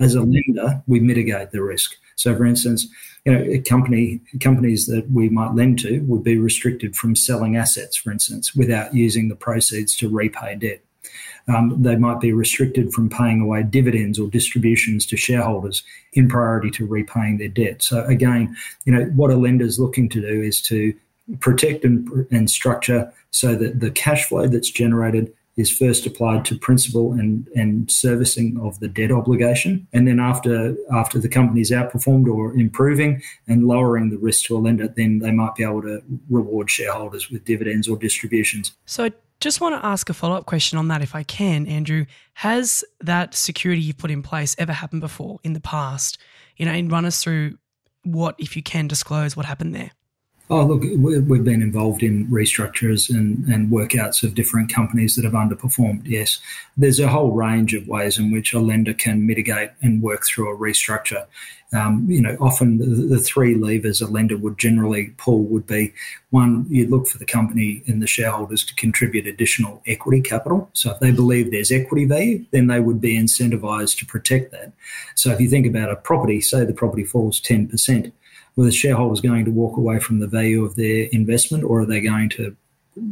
[0.00, 1.94] As a lender, we mitigate the risk.
[2.16, 2.86] So, for instance,
[3.24, 7.96] you know, company companies that we might lend to would be restricted from selling assets,
[7.96, 10.82] for instance, without using the proceeds to repay debt.
[11.46, 15.82] Um, they might be restricted from paying away dividends or distributions to shareholders
[16.14, 17.82] in priority to repaying their debt.
[17.82, 18.56] So again,
[18.86, 20.94] you know, what a lender is looking to do is to
[21.40, 26.58] protect and, and structure so that the cash flow that's generated is first applied to
[26.58, 29.86] principal and, and servicing of the debt obligation.
[29.92, 34.58] And then after after the company's outperformed or improving and lowering the risk to a
[34.58, 38.72] lender, then they might be able to reward shareholders with dividends or distributions.
[38.86, 41.66] So I just want to ask a follow up question on that, if I can,
[41.66, 42.06] Andrew.
[42.34, 46.18] Has that security you've put in place ever happened before in the past?
[46.56, 47.58] You know, and run us through
[48.02, 49.90] what, if you can disclose, what happened there.
[50.50, 55.32] Oh, look, we've been involved in restructures and, and workouts of different companies that have
[55.32, 56.02] underperformed.
[56.04, 56.38] Yes,
[56.76, 60.52] there's a whole range of ways in which a lender can mitigate and work through
[60.52, 61.24] a restructure.
[61.72, 65.94] Um, you know, often the, the, three levers a lender would generally pull would be
[66.30, 70.70] one, you'd look for the company and the shareholders to contribute additional equity capital.
[70.74, 74.72] So if they believe there's equity value, then they would be incentivized to protect that.
[75.16, 78.12] So if you think about a property, say the property falls 10%,
[78.56, 81.86] were the shareholders going to walk away from the value of their investment or are
[81.86, 82.56] they going to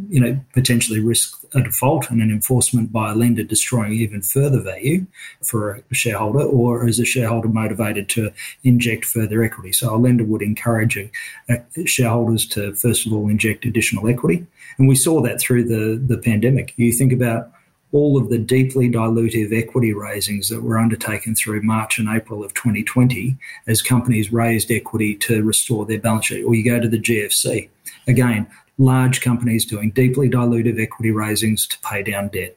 [0.08, 4.60] you know potentially risk a default and an enforcement by a lender destroying even further
[4.60, 5.06] value
[5.42, 8.30] for a shareholder or is a shareholder motivated to
[8.64, 9.72] inject further equity?
[9.72, 11.10] So a lender would encourage a,
[11.48, 14.46] a shareholders to first of all inject additional equity.
[14.78, 16.74] And we saw that through the the pandemic.
[16.76, 17.50] You think about
[17.92, 22.54] all of the deeply dilutive equity raisings that were undertaken through March and April of
[22.54, 26.42] 2020 as companies raised equity to restore their balance sheet.
[26.42, 27.68] Or you go to the GFC.
[28.08, 28.46] Again,
[28.78, 32.56] large companies doing deeply dilutive equity raisings to pay down debt.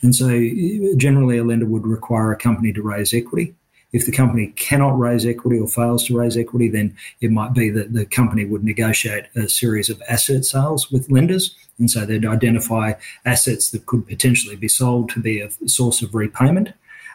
[0.00, 0.28] And so
[0.96, 3.54] generally a lender would require a company to raise equity.
[3.92, 7.70] If the company cannot raise equity or fails to raise equity, then it might be
[7.70, 11.56] that the company would negotiate a series of asset sales with lenders.
[11.78, 16.14] And so they'd identify assets that could potentially be sold to be a source of
[16.14, 16.72] repayment.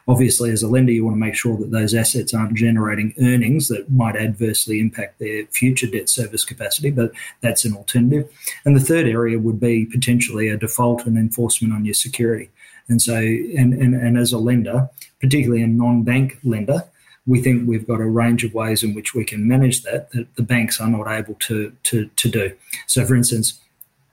[0.07, 3.69] Obviously, as a lender, you want to make sure that those assets aren't generating earnings
[3.69, 7.11] that might adversely impact their future debt service capacity, but
[7.41, 8.29] that's an alternative.
[8.65, 12.51] And the third area would be potentially a default and enforcement on your security.
[12.87, 16.83] And so, and, and, and as a lender, particularly a non-bank lender,
[17.25, 20.27] we think we've got a range of ways in which we can manage that that
[20.35, 22.53] the banks are not able to, to, to do.
[22.85, 23.59] So, for instance,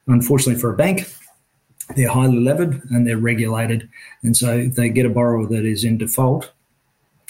[0.06, 1.12] unfortunately for a bank,
[1.96, 3.88] they're highly levered and they're regulated.
[4.22, 6.50] And so if they get a borrower that is in default,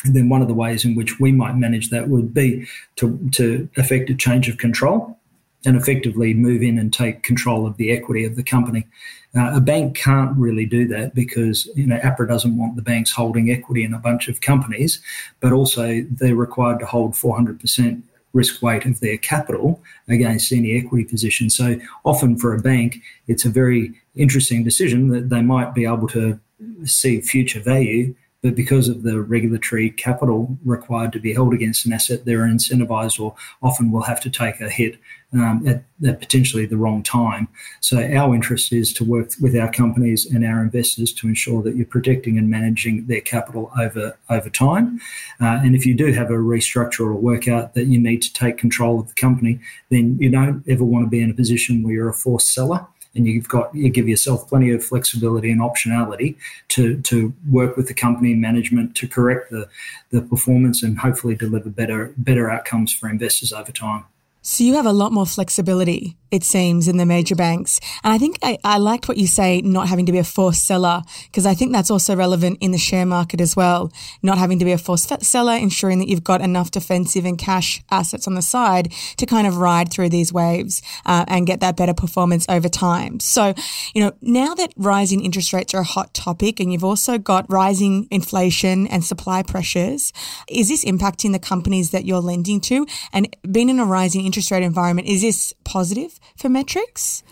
[0.05, 3.69] then one of the ways in which we might manage that would be to, to
[3.77, 5.19] effect a change of control
[5.65, 8.87] and effectively move in and take control of the equity of the company.
[9.35, 13.13] Uh, a bank can't really do that because you know APRA doesn't want the banks
[13.13, 15.01] holding equity in a bunch of companies,
[15.41, 18.03] but also they're required to hold 400%
[18.35, 21.51] risk weight of their capital against any equity position.
[21.51, 26.09] So often for a bank, it's a very interesting decision that they might be able
[26.09, 26.39] to
[26.85, 31.93] see future value but because of the regulatory capital required to be held against an
[31.93, 34.99] asset, they're incentivized or often will have to take a hit
[35.33, 37.49] um, at, at, potentially the wrong time.
[37.81, 41.77] So our interest is to work with our companies and our investors to ensure that
[41.77, 45.01] you're protecting and managing their capital over over time.
[45.41, 48.33] Uh, and if you do have a restructure or a workout that you need to
[48.33, 51.83] take control of the company, then you don't ever want to be in a position
[51.83, 55.61] where you're a forced seller and you've got you give yourself plenty of flexibility and
[55.61, 56.37] optionality
[56.69, 59.69] to to work with the company management to correct the
[60.11, 64.05] the performance and hopefully deliver better better outcomes for investors over time.
[64.43, 67.79] So you have a lot more flexibility it seems, in the major banks.
[68.03, 70.65] And I think I, I liked what you say, not having to be a forced
[70.65, 73.93] seller, because I think that's also relevant in the share market as well.
[74.23, 77.83] Not having to be a forced seller, ensuring that you've got enough defensive and cash
[77.91, 81.77] assets on the side to kind of ride through these waves uh, and get that
[81.77, 83.21] better performance over time.
[83.21, 83.53] So,
[83.95, 87.45] you know, now that rising interest rates are a hot topic and you've also got
[87.53, 90.15] rising inflation and supply pressures,
[90.49, 92.87] is this impacting the companies that you're lending to?
[93.13, 97.23] And being in a rising interest rate environment, is this positive for metrics?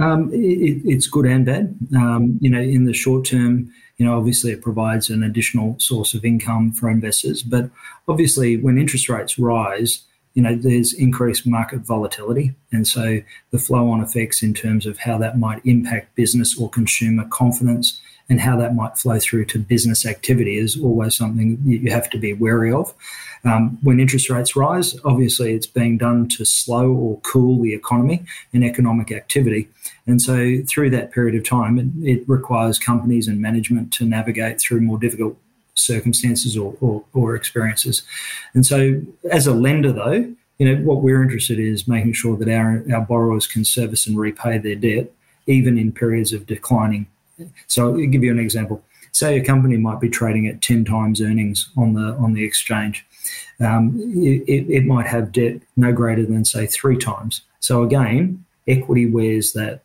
[0.00, 1.76] Um, it, it's good and bad.
[1.96, 6.14] Um, you know, in the short term, you know, obviously it provides an additional source
[6.14, 7.42] of income for investors.
[7.42, 7.70] But
[8.06, 10.04] obviously, when interest rates rise,
[10.34, 12.54] you know, there's increased market volatility.
[12.70, 13.18] And so
[13.50, 18.00] the flow on effects in terms of how that might impact business or consumer confidence
[18.28, 22.18] and how that might flow through to business activity is always something you have to
[22.18, 22.94] be wary of.
[23.44, 28.24] Um, when interest rates rise, obviously it's being done to slow or cool the economy
[28.52, 29.68] and economic activity.
[30.06, 34.60] And so through that period of time, it, it requires companies and management to navigate
[34.60, 35.36] through more difficult
[35.74, 38.02] circumstances or, or, or experiences.
[38.54, 42.36] And so as a lender, though, you know, what we're interested in is making sure
[42.36, 45.10] that our, our borrowers can service and repay their debt,
[45.46, 47.06] even in periods of declining.
[47.66, 48.82] So I'll give you an example.
[49.12, 53.04] Say a company might be trading at 10 times earnings on the on the exchange
[53.60, 57.42] um, it, it might have debt no greater than say three times.
[57.60, 59.82] So again, equity wears that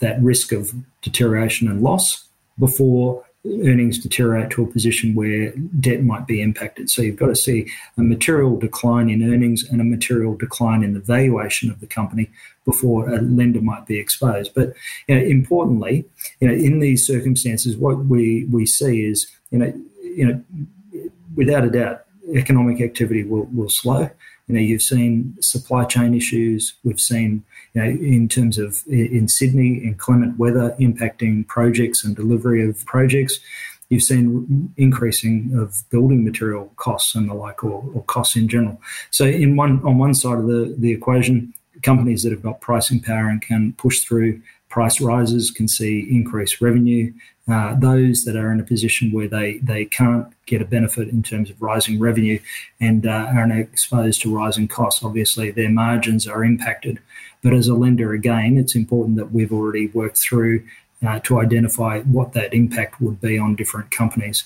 [0.00, 2.24] that risk of deterioration and loss
[2.58, 6.88] before earnings deteriorate to a position where debt might be impacted.
[6.88, 7.68] So you've got to see
[7.98, 12.30] a material decline in earnings and a material decline in the valuation of the company
[12.64, 14.54] before a lender might be exposed.
[14.54, 14.74] But
[15.08, 16.04] you know, importantly,
[16.40, 19.72] you know, in these circumstances, what we, we see is, you know,
[20.02, 24.08] you know, without a doubt, economic activity will, will slow.
[24.52, 26.74] You know, you've seen supply chain issues.
[26.84, 27.42] We've seen,
[27.72, 33.40] you know, in terms of in Sydney, inclement weather impacting projects and delivery of projects.
[33.88, 38.78] You've seen increasing of building material costs and the like, or, or costs in general.
[39.10, 43.00] So, in one on one side of the, the equation, companies that have got pricing
[43.00, 44.42] power and can push through
[44.72, 47.12] price rises can see increased revenue.
[47.46, 51.22] Uh, those that are in a position where they, they can't get a benefit in
[51.22, 52.38] terms of rising revenue
[52.80, 56.98] and uh, are exposed to rising costs, obviously their margins are impacted.
[57.42, 60.66] But as a lender, again, it's important that we've already worked through
[61.06, 64.44] uh, to identify what that impact would be on different companies.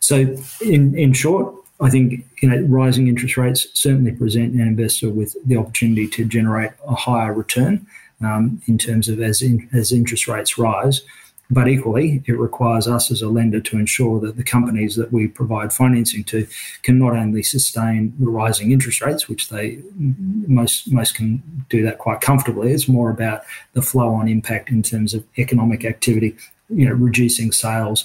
[0.00, 5.10] So, in, in short, I think you know rising interest rates certainly present an investor
[5.10, 7.86] with the opportunity to generate a higher return
[8.22, 11.02] um, in terms of as in, as interest rates rise.
[11.50, 15.28] But equally, it requires us as a lender to ensure that the companies that we
[15.28, 16.46] provide financing to
[16.82, 21.96] can not only sustain the rising interest rates, which they most most can do that
[21.98, 22.72] quite comfortably.
[22.72, 26.36] It's more about the flow-on impact in terms of economic activity,
[26.68, 28.04] you know, reducing sales,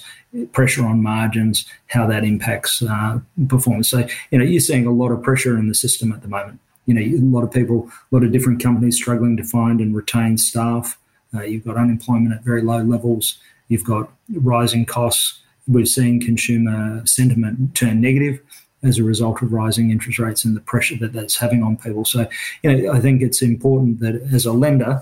[0.54, 3.90] pressure on margins, how that impacts uh, performance.
[3.90, 6.62] So, you know, you're seeing a lot of pressure in the system at the moment.
[6.86, 9.96] You know, a lot of people, a lot of different companies struggling to find and
[9.96, 10.98] retain staff.
[11.34, 13.38] Uh, you've got unemployment at very low levels.
[13.70, 15.40] You've got rising costs.
[15.68, 18.40] We've seen consumer sentiment turn negative
[18.84, 22.04] as a result of rising interest rates and the pressure that that's having on people.
[22.04, 22.28] So,
[22.62, 25.02] you know, I think it's important that as a lender,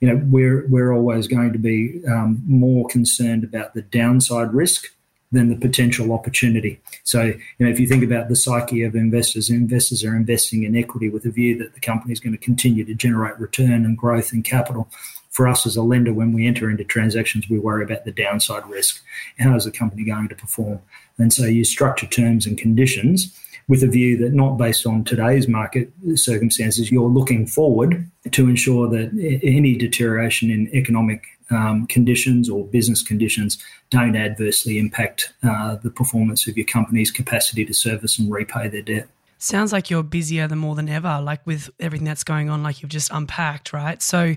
[0.00, 4.86] you know, we're we're always going to be um, more concerned about the downside risk
[5.32, 6.78] than the potential opportunity.
[7.04, 10.76] So, you know, if you think about the psyche of investors, investors are investing in
[10.76, 13.96] equity with a view that the company is going to continue to generate return and
[13.96, 14.88] growth and capital
[15.32, 18.66] for us as a lender, when we enter into transactions, we worry about the downside
[18.66, 19.02] risk.
[19.38, 20.80] How is the company going to perform?
[21.18, 25.48] And so you structure terms and conditions with a view that not based on today's
[25.48, 32.64] market circumstances, you're looking forward to ensure that any deterioration in economic um, conditions or
[32.64, 33.58] business conditions
[33.90, 38.82] don't adversely impact uh, the performance of your company's capacity to service and repay their
[38.82, 39.08] debt.
[39.38, 42.80] Sounds like you're busier than more than ever, like with everything that's going on, like
[42.80, 44.00] you've just unpacked, right?
[44.00, 44.36] So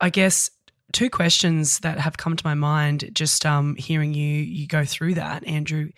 [0.00, 0.50] I guess
[0.92, 5.14] two questions that have come to my mind just um, hearing you you go through
[5.14, 5.90] that, Andrew.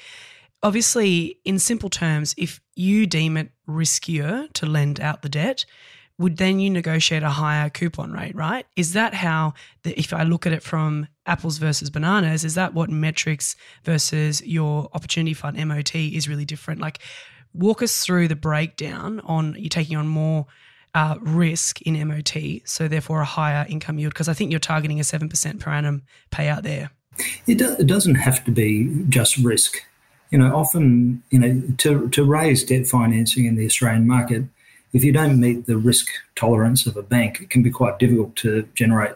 [0.62, 5.64] Obviously, in simple terms, if you deem it riskier to lend out the debt,
[6.22, 8.64] would then you negotiate a higher coupon rate, right?
[8.76, 12.74] Is that how, the, if I look at it from apples versus bananas, is that
[12.74, 16.80] what metrics versus your opportunity fund MOT is really different?
[16.80, 17.00] Like,
[17.52, 20.46] walk us through the breakdown on you taking on more
[20.94, 24.12] uh, risk in MOT, so therefore a higher income yield?
[24.12, 26.90] Because I think you're targeting a 7% per annum payout there.
[27.46, 29.82] It, do, it doesn't have to be just risk.
[30.30, 34.44] You know, often, you know, to, to raise debt financing in the Australian market,
[34.92, 38.36] if you don't meet the risk tolerance of a bank, it can be quite difficult
[38.36, 39.14] to generate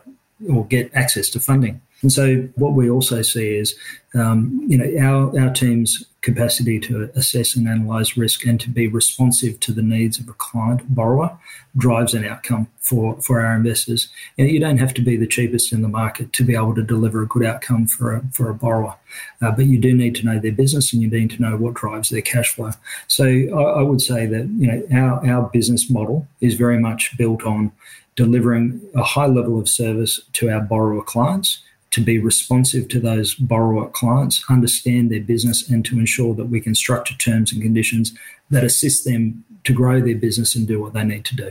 [0.48, 1.80] or get access to funding.
[2.02, 3.74] And so, what we also see is,
[4.14, 8.88] um, you know, our, our team's capacity to assess and analyse risk and to be
[8.88, 11.38] responsive to the needs of a client borrower
[11.76, 14.08] drives an outcome for, for our investors.
[14.36, 16.82] And you don't have to be the cheapest in the market to be able to
[16.82, 18.96] deliver a good outcome for a, for a borrower,
[19.40, 21.74] uh, but you do need to know their business and you need to know what
[21.74, 22.72] drives their cash flow.
[23.06, 27.16] So, I, I would say that you know our our business model is very much
[27.16, 27.72] built on
[28.16, 31.62] delivering a high level of service to our borrower clients
[31.96, 36.60] to be responsive to those borrower clients, understand their business, and to ensure that we
[36.60, 38.12] can structure terms and conditions
[38.50, 41.50] that assist them to grow their business and do what they need to do.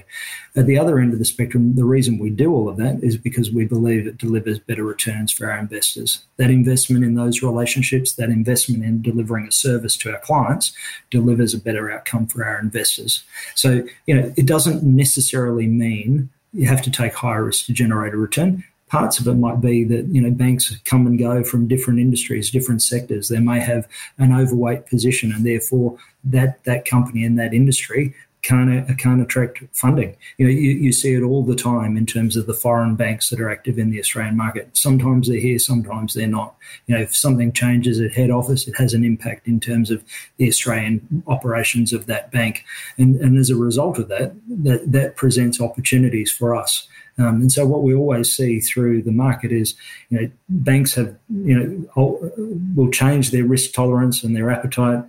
[0.56, 3.18] At the other end of the spectrum, the reason we do all of that is
[3.18, 6.24] because we believe it delivers better returns for our investors.
[6.38, 10.74] That investment in those relationships, that investment in delivering a service to our clients,
[11.10, 13.24] delivers a better outcome for our investors.
[13.56, 18.14] So, you know, it doesn't necessarily mean you have to take higher risk to generate
[18.14, 21.68] a return parts of it might be that you know banks come and go from
[21.68, 23.30] different industries, different sectors.
[23.30, 28.14] They may have an overweight position, and therefore that that company in that industry
[28.46, 30.16] can't, can't attract funding.
[30.38, 33.30] You know, you, you see it all the time in terms of the foreign banks
[33.30, 34.70] that are active in the Australian market.
[34.78, 36.56] Sometimes they're here, sometimes they're not.
[36.86, 40.04] You know, if something changes at head office, it has an impact in terms of
[40.38, 42.64] the Australian operations of that bank.
[42.98, 46.88] And, and as a result of that, that, that presents opportunities for us.
[47.18, 49.74] Um, and so what we always see through the market is,
[50.10, 52.32] you know, banks have, you know,
[52.76, 55.04] will change their risk tolerance and their appetite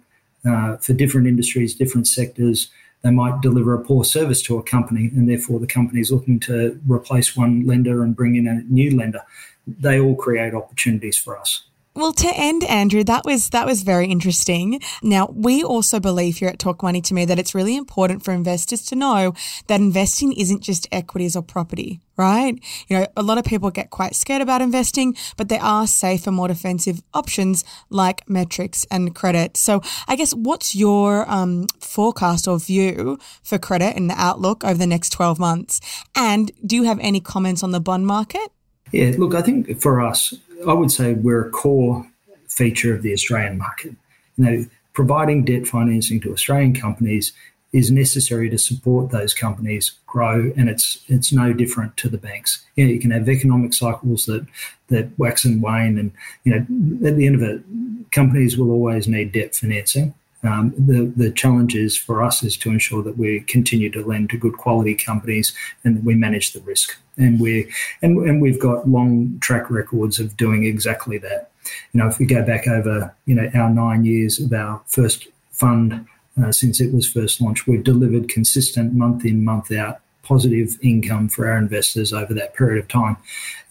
[0.49, 2.71] uh, for different industries, different sectors.
[3.03, 6.41] They might deliver a poor service to a company, and therefore the company is looking
[6.41, 9.23] to replace one lender and bring in a new lender.
[9.67, 11.63] They all create opportunities for us.
[11.97, 14.83] Well, to end, Andrew, that was that was very interesting.
[15.03, 18.33] Now, we also believe here at Talk Money to Me that it's really important for
[18.33, 19.33] investors to know
[19.69, 22.63] that investing isn't just equities or property, right?
[22.89, 26.31] You know, a lot of people get quite scared about investing, but there are safer,
[26.31, 29.57] more defensive options like metrics and credit.
[29.57, 34.77] So, I guess what's your um, forecast or view for credit and the outlook over
[34.77, 35.81] the next twelve months?
[36.15, 38.53] And do you have any comments on the bond market?
[38.93, 40.35] Yeah, look, I think for us,
[40.67, 42.07] I would say we're a core
[42.49, 43.95] feature of the Australian market.
[44.37, 47.33] You know, providing debt financing to Australian companies
[47.73, 52.65] is necessary to support those companies grow, and it's it's no different to the banks.
[52.77, 54.47] You know, you can have economic cycles that
[54.89, 56.13] that wax and wane, and
[56.45, 57.63] you know, at the end of it,
[58.13, 60.15] companies will always need debt financing.
[60.43, 64.31] Um, the the challenge is for us is to ensure that we continue to lend
[64.31, 65.53] to good quality companies
[65.85, 66.97] and we manage the risk.
[67.19, 71.51] And we and and we've got long track records of doing exactly that.
[71.93, 75.27] You know, if we go back over you know our nine years of our first
[75.51, 76.07] fund
[76.43, 81.29] uh, since it was first launched, we've delivered consistent month in month out positive income
[81.29, 83.17] for our investors over that period of time.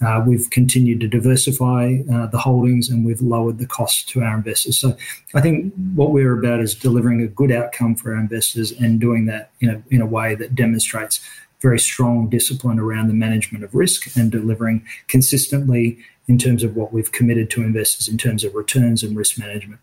[0.02, 4.38] Uh, we've continued to diversify uh, the holdings and we've lowered the costs to our
[4.38, 4.78] investors.
[4.78, 4.96] So
[5.34, 9.26] I think what we're about is delivering a good outcome for our investors and doing
[9.26, 11.20] that in a, in a way that demonstrates
[11.66, 15.98] very strong discipline around the management of risk and delivering consistently
[16.28, 19.82] in terms of what we've committed to investors in terms of returns and risk management.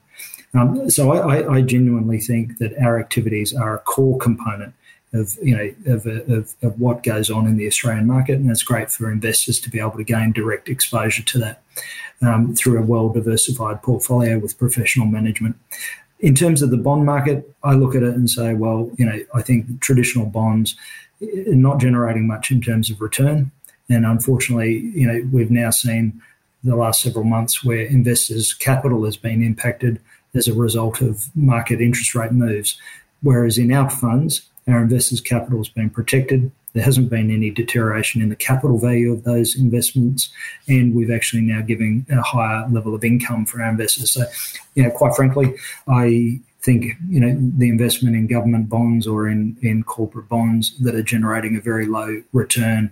[0.54, 4.74] Um, so I, I, genuinely think that our activities are a core component
[5.12, 8.62] of you know of, of, of what goes on in the Australian market, and it's
[8.62, 11.62] great for investors to be able to gain direct exposure to that
[12.20, 15.56] um, through a well diversified portfolio with professional management.
[16.20, 19.18] In terms of the bond market, I look at it and say, well, you know,
[19.34, 20.76] I think traditional bonds
[21.46, 23.50] not generating much in terms of return,
[23.88, 26.20] and unfortunately, you know, we've now seen
[26.64, 30.00] the last several months where investors' capital has been impacted
[30.34, 32.78] as a result of market interest rate moves.
[33.20, 36.50] Whereas in our funds, our investors' capital has been protected.
[36.72, 40.30] There hasn't been any deterioration in the capital value of those investments,
[40.68, 44.12] and we've actually now giving a higher level of income for our investors.
[44.12, 44.24] So,
[44.74, 45.54] you know, quite frankly,
[45.86, 50.94] I think you know the investment in government bonds or in in corporate bonds that
[50.94, 52.90] are generating a very low return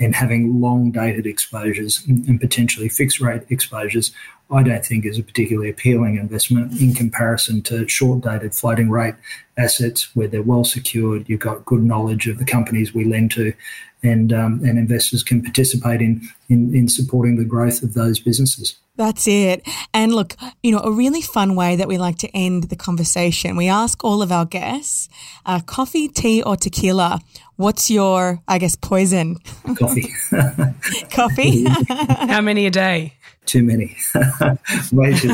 [0.00, 4.12] and having long dated exposures and potentially fixed rate exposures
[4.50, 9.14] I don't think is a particularly appealing investment in comparison to short dated floating rate
[9.58, 11.28] assets where they're well secured.
[11.28, 13.52] You've got good knowledge of the companies we lend to,
[14.02, 18.78] and um, and investors can participate in, in in supporting the growth of those businesses.
[18.96, 19.62] That's it.
[19.94, 23.54] And look, you know, a really fun way that we like to end the conversation.
[23.54, 25.08] We ask all of our guests,
[25.46, 27.20] uh, coffee, tea, or tequila.
[27.54, 29.36] What's your, I guess, poison?
[29.76, 30.12] Coffee.
[31.12, 31.64] Coffee.
[31.88, 33.14] How many a day?
[33.48, 33.96] too many.
[34.92, 35.28] Way too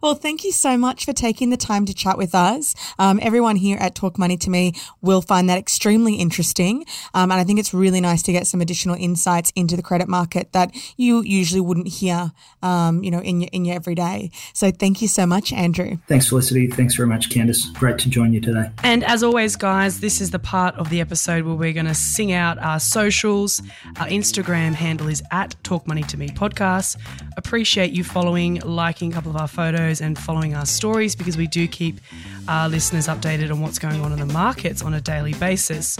[0.00, 2.74] well, thank you so much for taking the time to chat with us.
[2.98, 4.72] Um, everyone here at Talk Money to Me
[5.02, 6.84] will find that extremely interesting.
[7.14, 8.96] Um, and I think it's really nice to get some additional
[9.38, 12.32] insights into the credit market that you usually wouldn't hear,
[12.62, 14.30] um, you know, in your, in your everyday.
[14.52, 15.98] So thank you so much, Andrew.
[16.08, 16.68] Thanks, Felicity.
[16.68, 17.72] Thanks very much, Candice.
[17.74, 18.70] Great to join you today.
[18.82, 21.94] And as always, guys, this is the part of the episode where we're going to
[21.94, 23.62] sing out our socials.
[23.98, 26.96] Our Instagram handle is at Talk Money to Me podcast.
[27.36, 31.46] Appreciate you following, liking a couple of our photos, and following our stories because we
[31.46, 32.00] do keep
[32.48, 35.98] our listeners updated on what's going on in the markets on a daily basis.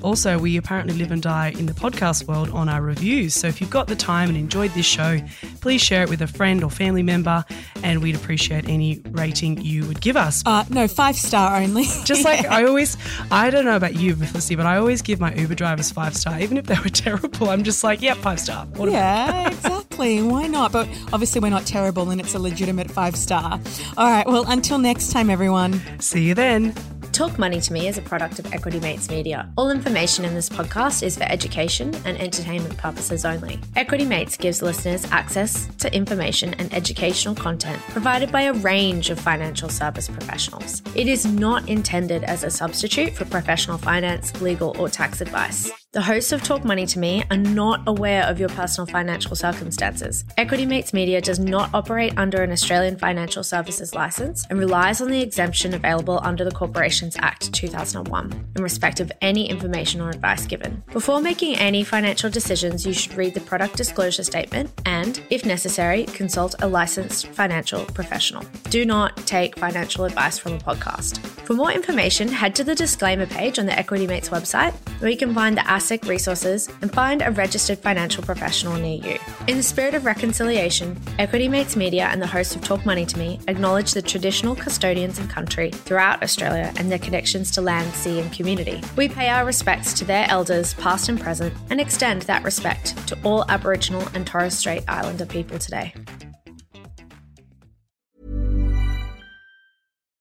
[0.00, 3.34] Also, we apparently live and die in the podcast world on our reviews.
[3.34, 5.20] So if you've got the time and enjoyed this show,
[5.60, 7.44] please share it with a friend or family member,
[7.82, 10.42] and we'd appreciate any rating you would give us.
[10.46, 11.84] Uh, no, five star only.
[12.04, 12.96] Just like I always,
[13.30, 16.38] I don't know about you, Felicity, but I always give my Uber drivers five star,
[16.40, 17.50] even if they were terrible.
[17.50, 18.66] I'm just like, yeah, five star.
[18.66, 20.22] What yeah, exactly.
[20.22, 20.72] Why not?
[20.72, 23.60] But obviously, we're not terrible, and it's a legitimate five star.
[23.96, 24.26] All right.
[24.26, 25.80] Well, until next time, everyone.
[26.00, 26.74] See you then.
[27.18, 29.52] Talk Money to Me is a product of Equity Mates Media.
[29.56, 33.58] All information in this podcast is for education and entertainment purposes only.
[33.74, 39.18] Equity Mates gives listeners access to information and educational content provided by a range of
[39.18, 40.80] financial service professionals.
[40.94, 45.72] It is not intended as a substitute for professional finance, legal, or tax advice.
[45.92, 50.22] The hosts of Talk Money to Me are not aware of your personal financial circumstances.
[50.36, 55.10] Equity Mates Media does not operate under an Australian financial services license and relies on
[55.10, 60.44] the exemption available under the Corporations Act 2001 in respect of any information or advice
[60.44, 60.82] given.
[60.92, 66.04] Before making any financial decisions, you should read the product disclosure statement and, if necessary,
[66.04, 68.44] consult a licensed financial professional.
[68.64, 71.18] Do not take financial advice from a podcast.
[71.46, 75.16] For more information, head to the disclaimer page on the Equity Mates website, where you
[75.16, 75.77] can find the
[76.08, 79.18] Resources and find a registered financial professional near you.
[79.46, 83.18] In the spirit of reconciliation, Equity Mates Media and the hosts of Talk Money to
[83.18, 88.20] Me acknowledge the traditional custodians of country throughout Australia and their connections to land, sea,
[88.20, 88.82] and community.
[88.96, 93.18] We pay our respects to their elders, past and present, and extend that respect to
[93.22, 95.94] all Aboriginal and Torres Strait Islander people today.